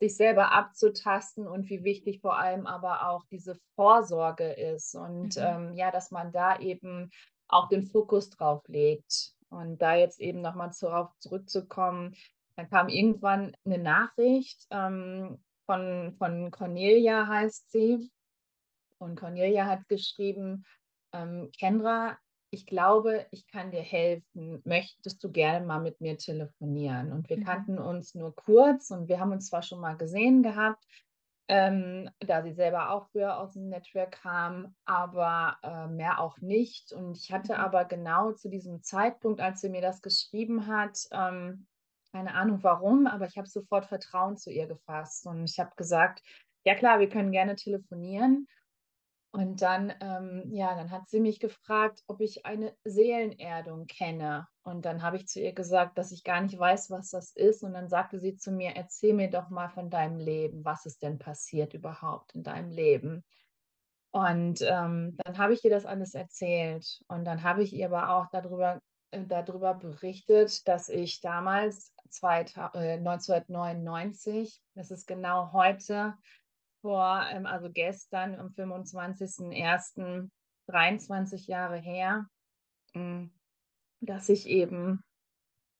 [0.00, 5.40] sich selber abzutasten und wie wichtig vor allem aber auch diese Vorsorge ist und, Mhm.
[5.40, 7.10] ähm, ja, dass man da eben
[7.48, 9.32] auch den Fokus drauf legt.
[9.50, 12.14] Und da jetzt eben noch mal darauf zurückzukommen,
[12.56, 18.10] dann kam irgendwann 'ne Nachricht, ähm, von von Cornelia heißt sie.
[18.98, 20.64] Und Cornelia hat geschrieben,
[21.12, 22.18] ähm: „Kendra,
[22.50, 24.62] ich glaube, ich kann dir helfen.
[24.64, 27.40] Möchtest du gerne mal mit mir telefonieren?“ Und wir Mhm.
[27.40, 30.84] kannten uns nur kurz und wir haben uns zwar schon mal gesehen gehabt,
[31.48, 36.92] ähm, da sie selber auch früher aus'm Network kam, aber, äh, mehr auch nicht.
[36.92, 37.60] Und ich hatte Mhm.
[37.60, 41.66] aber genau zu diesem Zeitpunkt, als sie mir das geschrieben hat, ähm,
[42.12, 46.22] keine Ahnung warum, aber ich habe sofort Vertrauen zu ihr gefasst und ich habe gesagt:
[46.64, 48.46] „Ja klar, wir können gerne telefonieren.“
[49.32, 54.48] Und dann, ähm ja, dann hat sie mich gefragt, ob ich eine Seelenerdung kenne.
[54.64, 57.62] Und dann habe ich zu ihr gesagt, dass ich gar nicht weiß, was das ist.
[57.62, 60.64] Und dann sagte sie zu mir: „Erzähl mir doch mal von deinem Leben.
[60.64, 63.24] Was ist denn passiert überhaupt in deinem Leben?“
[64.12, 66.86] Und, ähm, dann habe ich ihr das alles erzählt.
[67.08, 68.80] Und dann habe ich ihr aber auch da drüber
[69.12, 76.14] äh, da drüber berichtet, dass ich damals zweitau äh, 1999, das ist genau heute
[76.80, 80.30] vor ähm, also gestern am 25.01.
[80.70, 82.26] 23 Jahre her,
[82.92, 83.32] hm,
[84.00, 85.02] dass ich eben,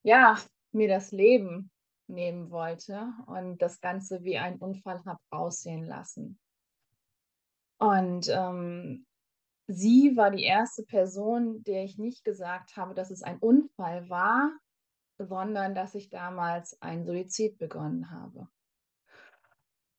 [0.02, 0.36] ja,
[0.72, 1.70] mir das Leben
[2.08, 6.38] nehmen wollte und das Ganze wie ein Unfall habe aussehen lassen.
[7.78, 9.06] Und, ähm,
[9.66, 10.84] sie war die 1.
[10.86, 14.50] Person, der ich nicht gesagt habe, dass es ein Unfall war,
[15.18, 18.48] sondern dass ich damals einen Suizid begonnen habe.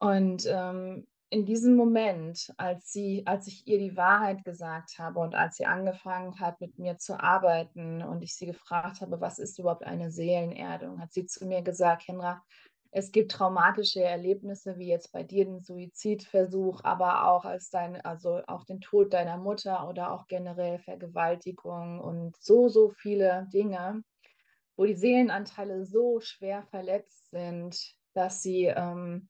[0.02, 5.34] Und, ähm, in diesem Moment, als sie als ich ihr die Wahrheit gesagt habe und
[5.34, 9.58] als sie angefangen hat, mit mir zu arbeiten und ich sie gefragt habe: „Was ist
[9.60, 12.44] überhaupt eine Seelenerdung?“ Hat sie zu mir gesagt: „Kendra,
[12.92, 18.42] es gibt traumatische Erlebnisse, wie jetzt bei dir den Suizidversuch, aber auch als dein also
[18.48, 24.04] auch den Tod deiner Mutter oder auch generell Vergewaltigung und so, so viele Dinge,
[24.78, 29.30] wo die Seelenanteile so schwer verletzt sind, dass sie ähm,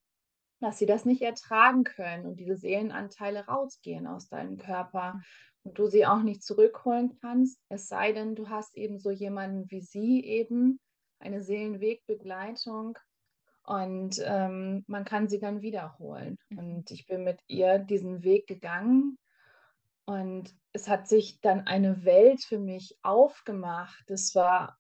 [0.62, 5.24] dass sie das nicht ertragen können und diese Seelenanteile rausgehen aus deinem Körper Hm.
[5.64, 9.70] und du sie auch nicht zurückholen kannst, es sei denn, du hast eben so jemanden
[9.70, 10.80] wie sie eben,
[11.20, 12.98] eine Seelenwegbegleitung
[13.64, 16.60] und, ähm, man kann sie dann wiederholen.“ Mhm.
[16.60, 19.18] Und ich bin mit ihr diesen Weg gegangen
[20.06, 24.04] und es hat sich dann eine Welt für mich aufgemacht.
[24.08, 24.78] Das war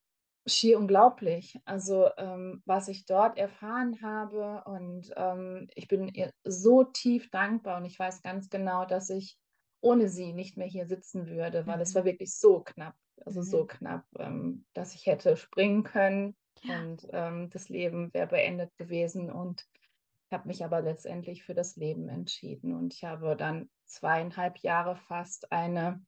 [0.47, 1.59] schier unglaublich.
[1.65, 7.77] Also, ähm, was ich dort erfahren habe und, ähm, ich bin ihr so tief dankbar
[7.77, 9.37] und ich weiß ganz genau, dass ich
[9.81, 12.05] ohne sie nicht mehr hier sitzen würde, weil es war Mhm.
[12.05, 13.67] wirklich so knapp, also so Mhm.
[13.67, 16.91] knapp, ähm, dass ich hätte springen können Ja.
[16.91, 19.65] und, ähm, das Leben wäre beendet gewesen und
[20.27, 24.95] Ich habe mich aber letztendlich für das Leben entschieden und ich habe dann 2,5 Jahre
[24.95, 26.03] fast eine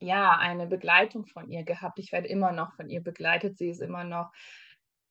[0.00, 1.98] ja, eine Begleitung von ihr gehabt.
[1.98, 3.58] Ich werde immer noch von ihr begleitet.
[3.58, 4.32] Sie ist immer noch,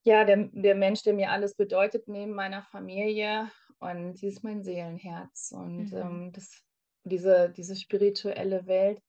[0.05, 4.63] ja, der der Mensch, der mir alles bedeutet neben meiner Familie und sie ist mein
[4.63, 5.93] Seelenherz und, Mhm.
[5.93, 6.63] ähm, das
[7.05, 9.01] diese diese spirituelle Welt,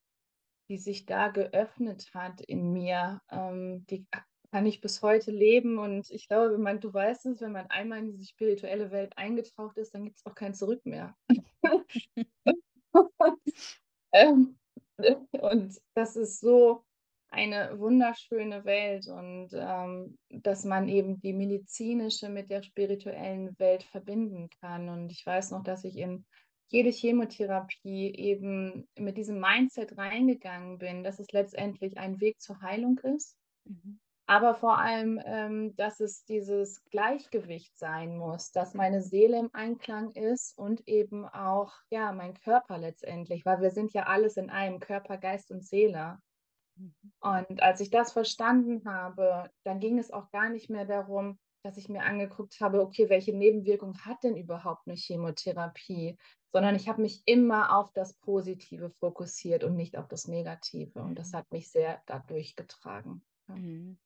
[0.68, 5.78] die sich da geöffnet hat in mir, ähm, die ka kann ich bis heute leben
[5.78, 9.12] und ich glaube, wenn man du weißt es, wenn man einmal in diese spirituelle Welt
[9.18, 11.16] eingetaucht ist, dann gibt's auch kein Zurück mehr.
[14.12, 14.58] Ähm,
[15.32, 16.84] und das ist so
[17.28, 24.48] eine wunderschöne Welt und, ähm, dass man eben die medizinische mit der spirituellen Welt verbinden
[24.60, 24.88] kann.
[24.88, 26.24] Und ich weiß noch, dass ich in
[26.68, 32.98] jede Chemotherapie eben mit diesem Mindset reingegangen bin, dass es letztendlich ein Weg zur Heilung
[33.00, 33.36] ist.
[33.64, 34.00] Mhm.
[34.28, 40.10] Aber vor allem, ähm, dass es dieses Gleichgewicht sein muss, dass meine Seele im Einklang
[40.12, 44.80] ist und eben auch, ja, mein Körper letztendlich, weil wir sind ja alles in einem,
[44.80, 46.18] Körper, Geist und Seele.
[46.78, 47.12] Mhm.
[47.22, 51.76] Und als ich das verstanden habe, dann ging es auch gar nicht mehr darum, dass
[51.78, 56.16] ich mir angeguckt habe: „Okay, welche Nebenwirkungen hat denn überhaupt 'ne Chemotherapie?“
[56.52, 61.18] Sondern ich habe mich immer auf das Positive fokussiert und nicht auf das Negative und
[61.18, 61.34] das Mhm.
[61.34, 63.54] hat mich sehr da durchgetragen, ja.
[63.54, 63.96] Mhm.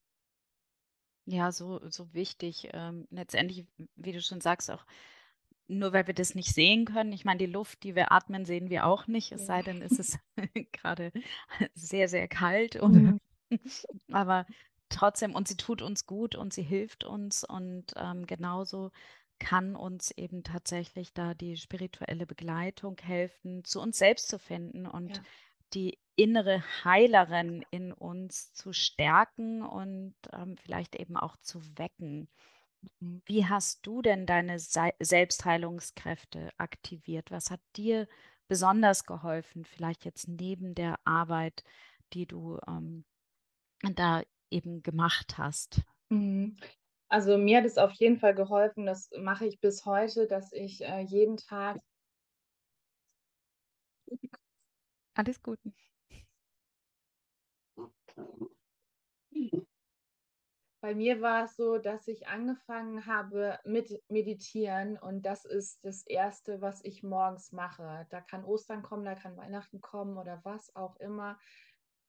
[1.33, 3.65] Ja, so so wichtig, ähm, letztendlich,
[3.95, 4.85] wie du schon sagst, auch
[5.69, 7.13] nur weil wir das nicht sehen können.
[7.13, 9.47] Ich meine, die Luft, die wir atmen, sehen wir auch nicht, es Ja.
[9.47, 10.19] sei denn, es ist
[10.73, 11.13] grade
[11.75, 13.21] sehr, sehr kalt oder Mhm.
[14.11, 14.47] aber
[14.91, 18.91] trotzdem und sie tut uns gut und sie hilft uns und, ähm, genauso
[19.41, 25.19] kann uns eben tatsächlich da die spirituelle Begleitung helfen, zu uns selbst zu finden und
[25.19, 25.25] Ja.
[25.75, 32.29] Die innere Heilerin in uns zu stärken und, ähm, vielleicht eben auch zu wecken.
[33.01, 37.31] Wie hast du denn deine sei Selbstheilungskräfte aktiviert?
[37.31, 38.09] Was hat dir
[38.49, 41.65] besonders geholfen, vielleicht jetzt neben der Arbeit,
[42.15, 43.05] die du, ähm,
[43.83, 45.83] da eben gemacht hast?
[46.11, 46.57] Mhm.
[47.09, 50.83] Also, mir hat es auf jeden Fall geholfen, das mache ich bis heute, dass ich,
[50.85, 51.81] äh, jeden Tag
[55.15, 55.59] Alles gut.
[60.83, 66.07] Bei mir war es so, dass ich angefangen habe mit Meditieren und das ist das
[66.07, 68.07] 1., was ich morgens mache.
[68.11, 71.39] Da kann Ostern kommen, da kann Weihnachten kommen oder was auch immer.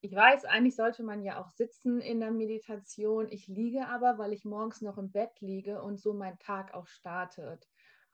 [0.01, 3.29] Ich weiß, eigentlich sollte man ja auch sitzen in der Meditation.
[3.29, 6.87] Ich liege aber, weil ich morgens noch im Bett liege und so mein Tag auch
[6.87, 7.70] startet.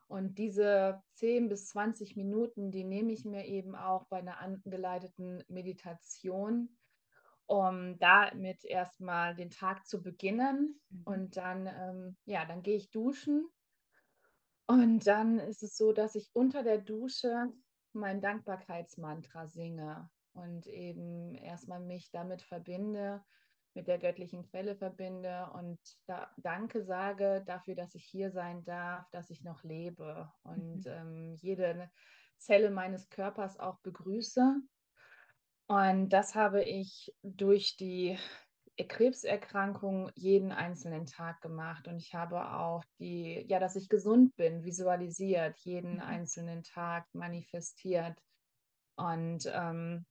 [0.07, 5.43] Und diese 10 bis 20 Minuten, die nehme ich mir eben auch bei 'ner angeleiteten
[5.49, 6.77] Meditation,
[7.47, 10.81] um damit erst mal den Tag zu beginnen.
[10.91, 11.05] Mhm.
[11.05, 13.49] Und dann, ähm ja, dann gehe ich duschen
[14.69, 17.53] und dann ist es so, dass ich unter der Dusche
[17.93, 23.23] mein Dankbarkeitsmantra singe und eben erst mal mich damit verbinde
[23.77, 29.09] mit der göttlichen Quelle verbinde und da Danke sage dafür, dass ich hier sein darf,
[29.11, 30.87] dass ich noch lebe und, Mhm.
[30.87, 31.91] ähm, jede
[32.37, 34.61] Zelle meines Körpers auch begrüße.
[35.69, 38.17] Und das habe ich durch die,
[38.89, 44.63] Krebserkrankung jeden einzelnen Tag gemacht und ich habe auch die ja, dass ich gesund bin,
[44.63, 46.01] visualisiert, jeden Mhm.
[46.01, 48.19] einzelnen Tag manifestiert.
[48.97, 50.05] Und, ähm,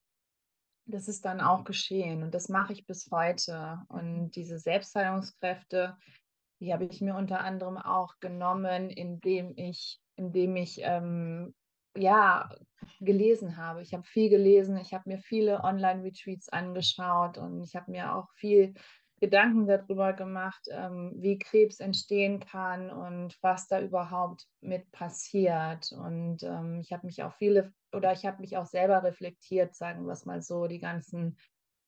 [0.87, 3.79] das ist dann auch geschehen und das mache ich bis heute.
[3.91, 3.97] Mhm.
[3.99, 5.97] Und diese Selbstheilungskräfte,
[6.61, 11.55] die habe ich mir unter anderem auch genommen, indem ich indem ich, ähm,
[11.97, 12.51] ja,
[13.01, 13.83] gelesen habe.
[13.83, 18.29] Ich habe viel gelesen, ich habe mir viele Online-Retreats angeschaut und ich habe mir auch
[18.35, 18.75] viel
[19.21, 25.91] Gedanken da drüber gemacht, ähm, wie Krebs entstehen kann und was da überhaupt mit passiert.
[25.93, 30.07] Und, ähm, ich habe mich auch viele oder ich habe mich auch selber reflektiert, sagen
[30.07, 31.39] wir's mal so, die ganzen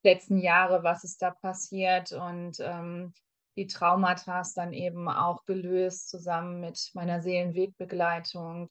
[0.05, 3.13] letzten Jahre, was ist da passiert und, ähm,
[3.57, 8.71] die Traumatas dann eben auch gelöst zusammen mit meiner Seelenwegbegleitung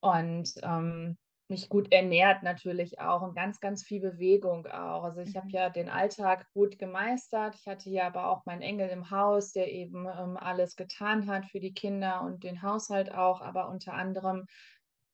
[0.00, 1.16] und, ähm,
[1.50, 5.04] mich gut ernährt natürlich auch und ganz, ganz viel Bewegung auch.
[5.04, 5.52] Also, ich habe Mhm.
[5.52, 7.56] ja den Alltag gut gemeistert.
[7.56, 11.46] Ich hatte ja aber auch meinen Engel im Haus, der eben, ähm, alles getan hat
[11.46, 13.40] für die Kinder und den Haushalt auch.
[13.42, 14.46] Aber unter anderem,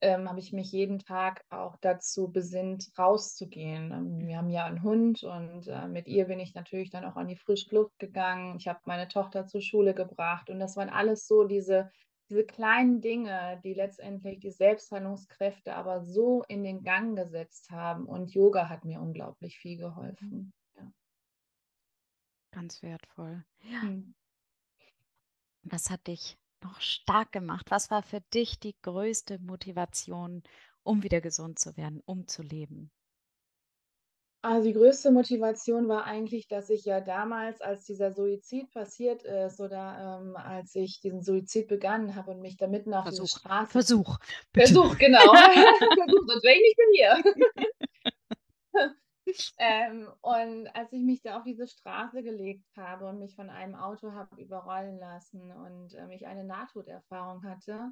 [0.03, 3.92] ähm, habe ich mich jeden Tag auch dazu besinnt, rauszugehen.
[3.92, 7.16] Ähm, wir haben ja 'n Hund und, äh, mit ihr bin ich natürlich dann auch
[7.16, 8.57] an die frische Luft gegangen.
[8.59, 11.90] Ich habe meine Tochter zur Schule gebracht und das waren alles so diese
[12.29, 18.33] diese kleinen Dinge, die letztendlich die Selbstheilungskräfte aber so in den Gang gesetzt haben und
[18.35, 19.77] Yoga hat mir unglaublich viel
[20.21, 20.37] Mhm.
[20.37, 20.93] geholfen, ja.
[22.51, 23.45] Ganz wertvoll.
[23.62, 23.83] Ja.
[23.83, 24.15] Mhm.
[25.65, 27.67] Was hat dich auch stark gemacht?
[27.71, 30.43] Was war für dich die größte Motivation,
[30.83, 32.91] um wieder gesund zu werden, um zu leben?
[34.49, 39.59] Also, die größte Motivation war eigentlich, dass ich ja damals, als dieser Suizid passiert ist
[39.59, 43.39] oder, ähm, als ich diesen Suizid begangen habe und mich da mitten auf diese Versuch,
[43.41, 44.19] Straße Versuch,
[44.53, 44.67] bitte.
[44.69, 45.19] Versuch, genau.
[45.35, 47.35] Versuch, sonst wäre ich nicht mehr hier.
[49.59, 53.75] Ähm, und als ich mich da auf diese Straße gelegt habe und mich von einem
[53.75, 57.91] Auto habe überrollen lassen und, ähm, ich eine Nahtoderfahrung hatte,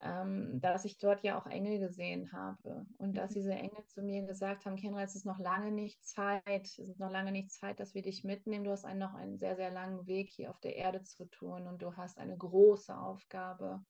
[0.00, 3.34] ähm, dass ich dort ja auch Engel gesehen habe und dass Mhm.
[3.34, 7.00] diese Engel zu mir gesagt haben: „Kendra, es ist noch lange nicht Zeit es ist
[7.00, 8.64] noch lange nicht Zeit, dass wir dich mitnehmen.
[8.64, 11.66] Du hast einen noch einen sehr, sehr langen Weg hier auf der Erde zu tun
[11.68, 13.82] und du hast eine große Aufgabe.“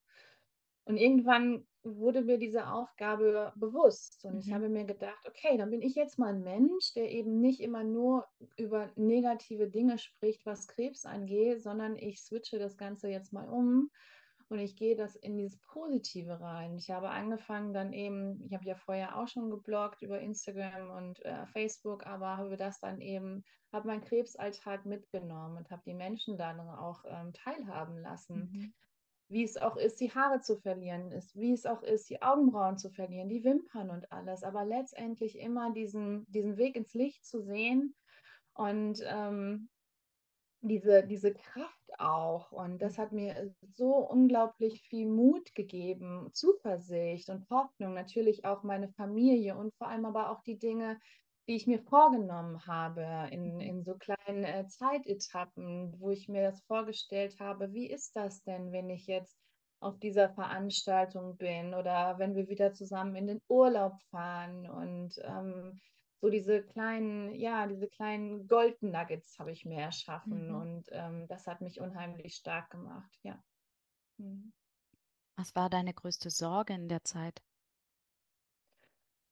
[0.85, 4.53] Und irgendwann wurde mir diese Aufgabe bewusst und ich Mhm.
[4.53, 7.83] habe mir gedacht: „Okay, dann bin ich jetzt mal 'n Mensch, der eben nicht immer
[7.83, 8.25] nur
[8.57, 13.89] über negative Dinge spricht, was Krebs angeht, sondern ich switche das Ganze jetzt mal um
[14.51, 18.65] und ich gehe das in dieses Positive rein.“ Ich habe angefangen dann eben ich habe
[18.65, 23.43] ja vorher auch schon gebloggt über Instagram und, äh, Facebook, aber habe das dann eben
[23.71, 28.49] habe meinen Krebsalltag mitgenommen und habe die Menschen daran auch, ähm, teilhaben lassen.
[28.51, 28.73] Mhm.
[29.29, 32.77] Wie es auch ist, die Haare zu verlieren ist, wie es auch ist, die Augenbrauen
[32.77, 37.41] zu verlieren, die Wimpern und alles, aber letztendlich immer diesen diesen Weg ins Licht zu
[37.41, 37.95] sehen
[38.53, 39.69] und, ähm,
[40.61, 42.51] diese diese Kraft auch.
[42.51, 48.89] Und das hat mir, so unglaublich viel Mut gegeben, Zuversicht und Hoffnung, natürlich auch meine
[48.89, 50.99] Familie und vor allem aber auch die Dinge,
[51.47, 53.61] die ich mir vorgenommen habe in Mhm.
[53.61, 58.71] in so kleinen, äh, Zeitetappen, wo ich mir das vorgestellt habe: „Wie ist das denn,
[58.71, 59.39] wenn ich jetzt
[59.81, 65.79] auf dieser Veranstaltung bin oder wenn wir wieder zusammen in den Urlaub fahren?“ Und, ähm,
[66.21, 70.53] so diese kleinen ja, diese kleinen Gold Nuggets habe ich mir erschaffen Mhm.
[70.53, 73.43] und, ähm, das hat mich unheimlich stark gemacht, ja.
[74.19, 74.53] Mhm.
[75.37, 77.43] Was war deine größte Sorge in der Zeit?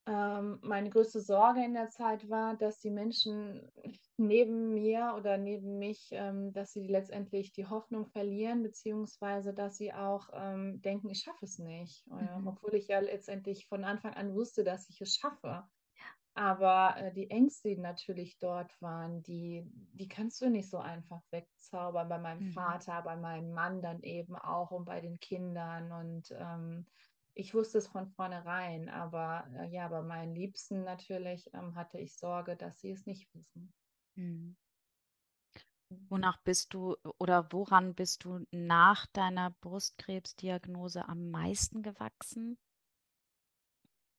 [0.07, 3.69] Ähm, meine größte Sorge in der Zeit war, dass die Menschen
[4.17, 9.93] neben mir oder neben mich ähm, dass sie letztendlich die Hoffnung verlieren, beziehungsweise dass sie
[9.93, 12.37] auch, ähm, denken, ich schaffe es nicht, Mhm.
[12.45, 15.67] obwohl ich ja letztendlich von Anfang an wusste, dass ich es schaffe.
[16.37, 21.21] Aber, äh, die Ängste, die natürlich dort waren, die die kannst du nicht so einfach
[21.31, 22.77] wegzaubern, bei meinem Mhm.
[22.83, 25.91] Vater, bei meinem Mann dann eben auch und bei den Kindern.
[25.91, 26.85] Und, ähm,
[27.33, 32.15] ich wusste es von vornherein, aber, äh, ja, bei meinen Liebsten natürlich, ähm, hatte ich
[32.17, 33.73] Sorge, dass sie es nicht wissen.
[34.17, 34.55] Mhm.
[35.89, 36.07] Mhm.
[36.09, 42.57] Wonach bist du oder woran bist du nach deiner Brustkrebsdiagnose am meisten gewachsen?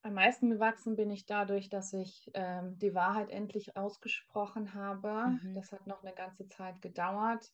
[0.08, 5.22] Am meisten gewachsen bin ich dadurch, dass ich, ähm, die Wahrheit endlich ausgesprochen habe.
[5.24, 5.52] Mhm.
[5.52, 7.52] Das hat noch 'ne ganze Zeit gedauert,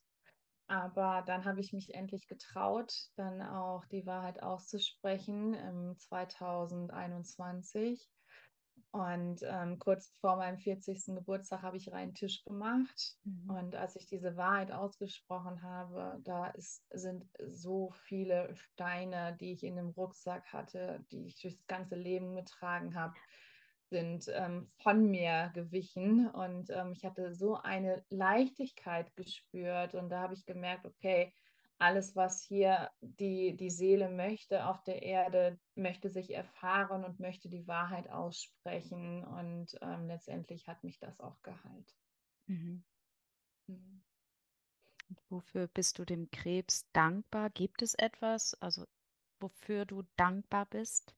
[0.68, 8.13] aber dann habe ich mich endlich getraut, dann auch die Wahrheit auszusprechen im 2021.
[8.94, 11.16] Und, ähm, kurz vor meinem 40.
[11.16, 13.16] Geburtstag habe ich reinen Tisch gemacht.
[13.24, 13.56] Mhm.
[13.58, 19.64] Und als ich diese Wahrheit ausgesprochen habe, da ist sind so viele Steine, die ich
[19.64, 23.14] in dem Rucksack hatte, die ich durchs ganze Leben getragen habe,
[23.90, 26.28] sind, ähm, von mir gewichen.
[26.30, 31.34] Und, ähm, ich hatte so eine Leichtigkeit gespürt und da habe ich gemerkt: „Okay,
[31.84, 37.48] alles, was hier die die Seele möchte auf der Erde, möchte sich erfahren und möchte
[37.50, 41.94] die Wahrheit aussprechen.“ Und, ähm, letztendlich hat mich das auch geheilt.
[42.48, 42.84] Mhm.
[43.68, 44.02] Mhm.
[45.28, 47.50] Wofür bist du dem Krebs dankbar?
[47.50, 48.86] Gibt es etwas, also,
[49.40, 51.14] wofür du dankbar bist?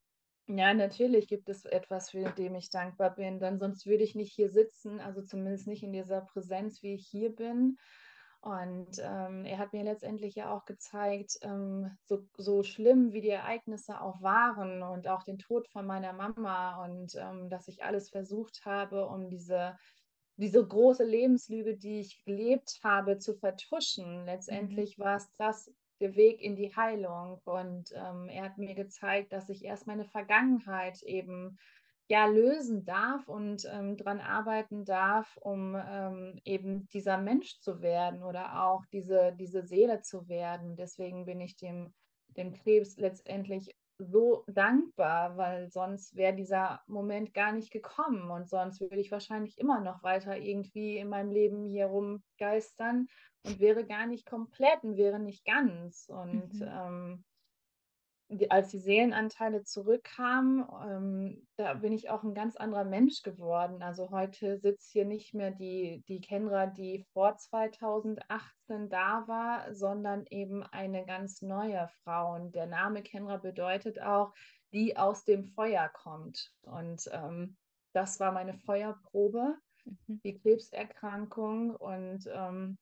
[0.49, 4.31] Ja, natürlich gibt es etwas, für dem ich dankbar bin, denn sonst würde ich nicht
[4.33, 7.77] hier sitzen, also zumindest nicht in dieser Präsenz, wie ich hier bin.
[8.47, 13.29] Und, ähm, er hat mir letztendlich ja auch gezeigt, ähm, so so schlimm wie die
[13.29, 18.09] Ereignisse auch waren und auch den Tod von meiner Mama und, ähm, dass ich alles
[18.09, 19.75] versucht habe, um diese
[20.37, 24.25] diese große Lebenslüge, die ich gelebt habe, zu vertuschen.
[24.49, 24.85] Mhm.
[24.85, 27.41] Letztendlich war's das der Weg in die Heilung.
[27.43, 31.57] Und, ähm, er hat mir gezeigt, dass ich erst meine Vergangenheit eben,
[32.09, 38.23] ja, lösen darf und, ähm, dran arbeiten darf, um, ähm, eben dieser Mensch zu werden
[38.23, 40.75] oder auch diese diese Seele zu werden.
[40.77, 41.93] Deswegen bin ich dem
[42.29, 48.79] dem Krebs letztendlich so dankbar, weil sonst wäre dieser Moment gar nicht gekommen und sonst
[48.79, 53.07] würde ich wahrscheinlich immer noch weiter irgendwie in meinem Leben hier rumgeistern
[53.43, 56.07] und wäre gar nicht komplett und wäre nicht ganz.
[56.09, 56.61] Und, Mhm.
[56.61, 57.23] ähm
[58.29, 63.81] die, als die Seelenanteile zurückkamen, ähm, da bin ich auch ein ganz anderer Mensch geworden.
[63.81, 70.25] Also heute sitzt hier nicht mehr die, die Kendra, die vor 2018 da war, sondern
[70.29, 72.35] eben eine ganz neue Frau.
[72.35, 74.33] Und der Name Kendra bedeutet auch,
[74.73, 76.51] die aus dem Feuer kommt.
[76.63, 77.55] Und ähm,
[77.93, 79.55] das war meine Feuerprobe,
[79.85, 80.19] mhm.
[80.23, 81.75] die Krebserkrankung.
[81.77, 82.77] Und ähm,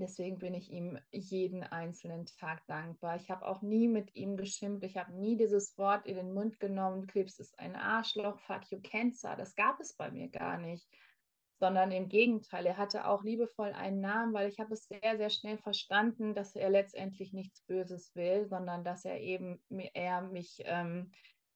[0.00, 3.16] Deswegen bin ich ihm jeden einzelnen Tag dankbar.
[3.16, 4.84] Ich habe auch nie mit ihm geschimpft.
[4.84, 8.80] Ich habe nie dieses Wort in den Mund genommen, Krebs ist ein Arschloch, fuck you,
[8.80, 9.34] Cancer.
[9.36, 10.88] Das gab es bei mir gar nicht.
[11.58, 15.30] Sondern im Gegenteil, er hatte auch liebevoll einen Namen, weil ich habe es sehr, sehr
[15.30, 21.10] schnell verstanden, dass er letztendlich nichts Böses will, sondern dass er eben er mich ähm,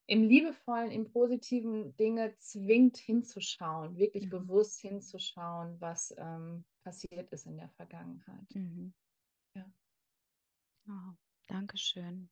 [0.07, 4.31] im liebevollen, im positiven Dinge zwingt hinzuschauen, wirklich mhm.
[4.31, 8.47] bewusst hinzuschauen, was ähm, passiert ist in der Vergangenheit.
[8.55, 8.93] Mhm.
[9.57, 9.73] Ja.
[10.89, 11.15] Oh,
[11.49, 12.31] Dankeschön.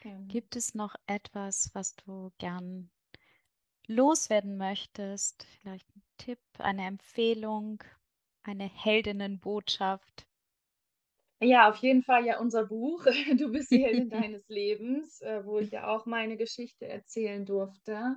[0.00, 0.26] Gerne.
[0.28, 2.90] Gibt es noch etwas, was du gern
[3.88, 5.44] loswerden möchtest?
[5.44, 7.82] Vielleicht ein Tipp, eine Empfehlung,
[8.44, 10.26] eine Heldinnenbotschaft?
[11.40, 13.06] Ja, auf jeden Fall ja unser Buch.
[13.38, 18.16] Du bist die Heldin deines Lebens, äh, wo ich ja auch meine Geschichte erzählen durfte.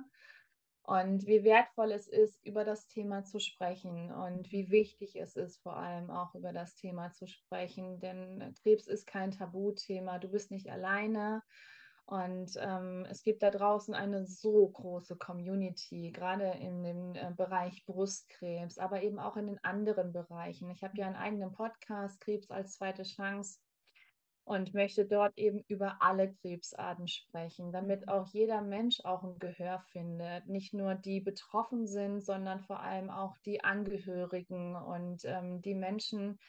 [0.82, 5.58] Und wie wertvoll es ist, über das Thema zu sprechen und wie wichtig es ist,
[5.62, 8.00] vor allem auch über das Thema zu sprechen.
[8.00, 10.18] Denn Krebs ist kein Tabuthema.
[10.18, 11.42] Du bist nicht alleine.
[12.10, 17.86] Und ähm, es gibt da draußen eine so große Community, gerade in dem äh, Bereich
[17.86, 20.70] Brustkrebs, aber eben auch in den anderen Bereichen.
[20.70, 23.60] Ich habe ja einen eigenen Podcast, Krebs als zweite Chance,
[24.50, 28.08] und möchte dort eben über alle Krebsarten sprechen, damit mhm.
[28.08, 30.48] auch jeder Mensch auch ein Gehör findet.
[30.48, 36.40] Nicht nur die betroffen sind, sondern vor allem auch die Angehörigen und ähm, die Menschen,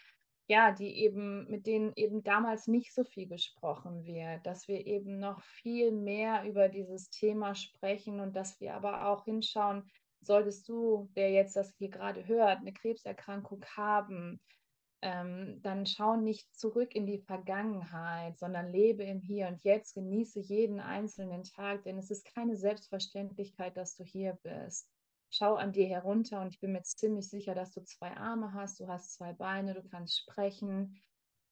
[0.48, 5.20] ja, die eben, mit denen eben damals nicht so viel gesprochen wird, dass wir eben
[5.20, 9.84] noch viel mehr über dieses Thema sprechen und dass wir aber auch hinschauen,
[10.22, 14.40] solltest du, der jetzt das hier gerade hört, eine Krebserkrankung haben,
[15.02, 20.40] ähm, dann schau nicht zurück in die Vergangenheit, sondern lebe im Hier und Jetzt, genieße
[20.40, 24.88] jeden einzelnen Tag, denn es ist keine Selbstverständlichkeit, dass du hier bist
[25.32, 28.80] schau an dir herunter und ich bin mir ziemlich sicher, dass du zwei Arme hast,
[28.80, 31.02] du hast zwei Beine, du kannst sprechen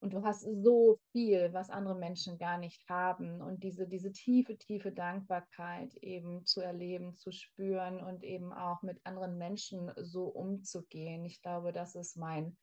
[0.01, 3.41] und du hast so viel, was andere Menschen gar nicht haben.
[3.41, 9.05] Und diese, diese tiefe, tiefe Dankbarkeit eben zu erleben, zu spüren und eben auch mit
[9.05, 11.25] anderen Menschen so umzugehen.
[11.25, 12.57] Ich glaube, das ist mein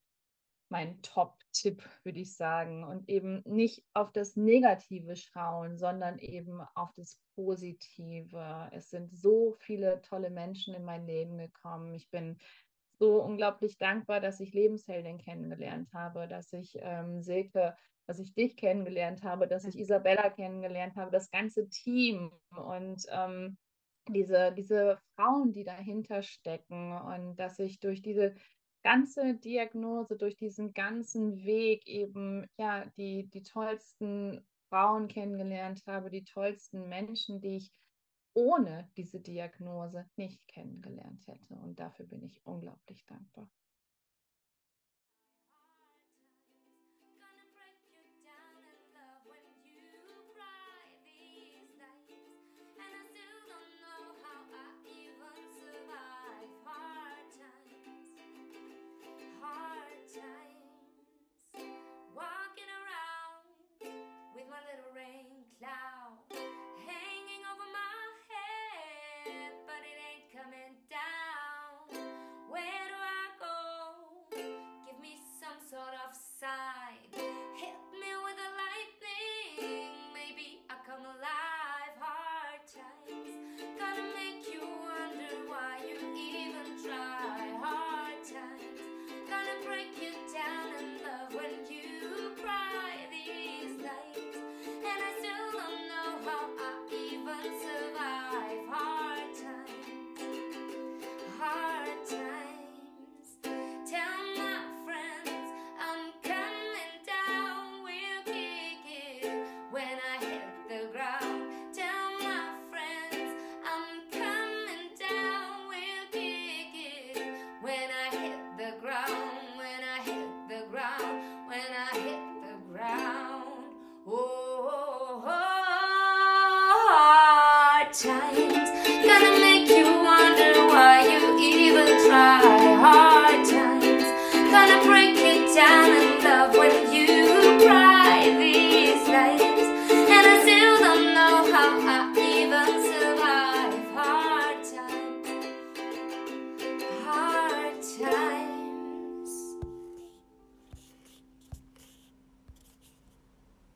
[0.68, 2.84] mein Top-Tipp, würde ich sagen.
[2.84, 8.70] Und eben nicht auf das Negative schauen, sondern eben auf das Positive.
[8.72, 11.94] Es sind so viele tolle Menschen in mein Leben gekommen.
[11.94, 12.38] Ich bin
[12.98, 18.56] so unglaublich dankbar, dass ich Lebensheldin kennengelernt habe, dass ich ähm, Silke, dass ich dich
[18.56, 23.58] kennengelernt habe, dass ich Isabella kennengelernt habe, das ganze Team und ähm,
[24.08, 28.34] diese, diese Frauen, die dahinter stecken und dass ich durch diese
[28.86, 36.22] ganze Diagnose, durch diesen ganzen Weg eben ja die, die tollsten Frauen kennengelernt habe, die
[36.22, 37.72] tollsten Menschen, die ich
[38.32, 41.54] ohne diese Diagnose nicht kennengelernt hätte.
[41.54, 43.50] Und dafür bin ich unglaublich dankbar.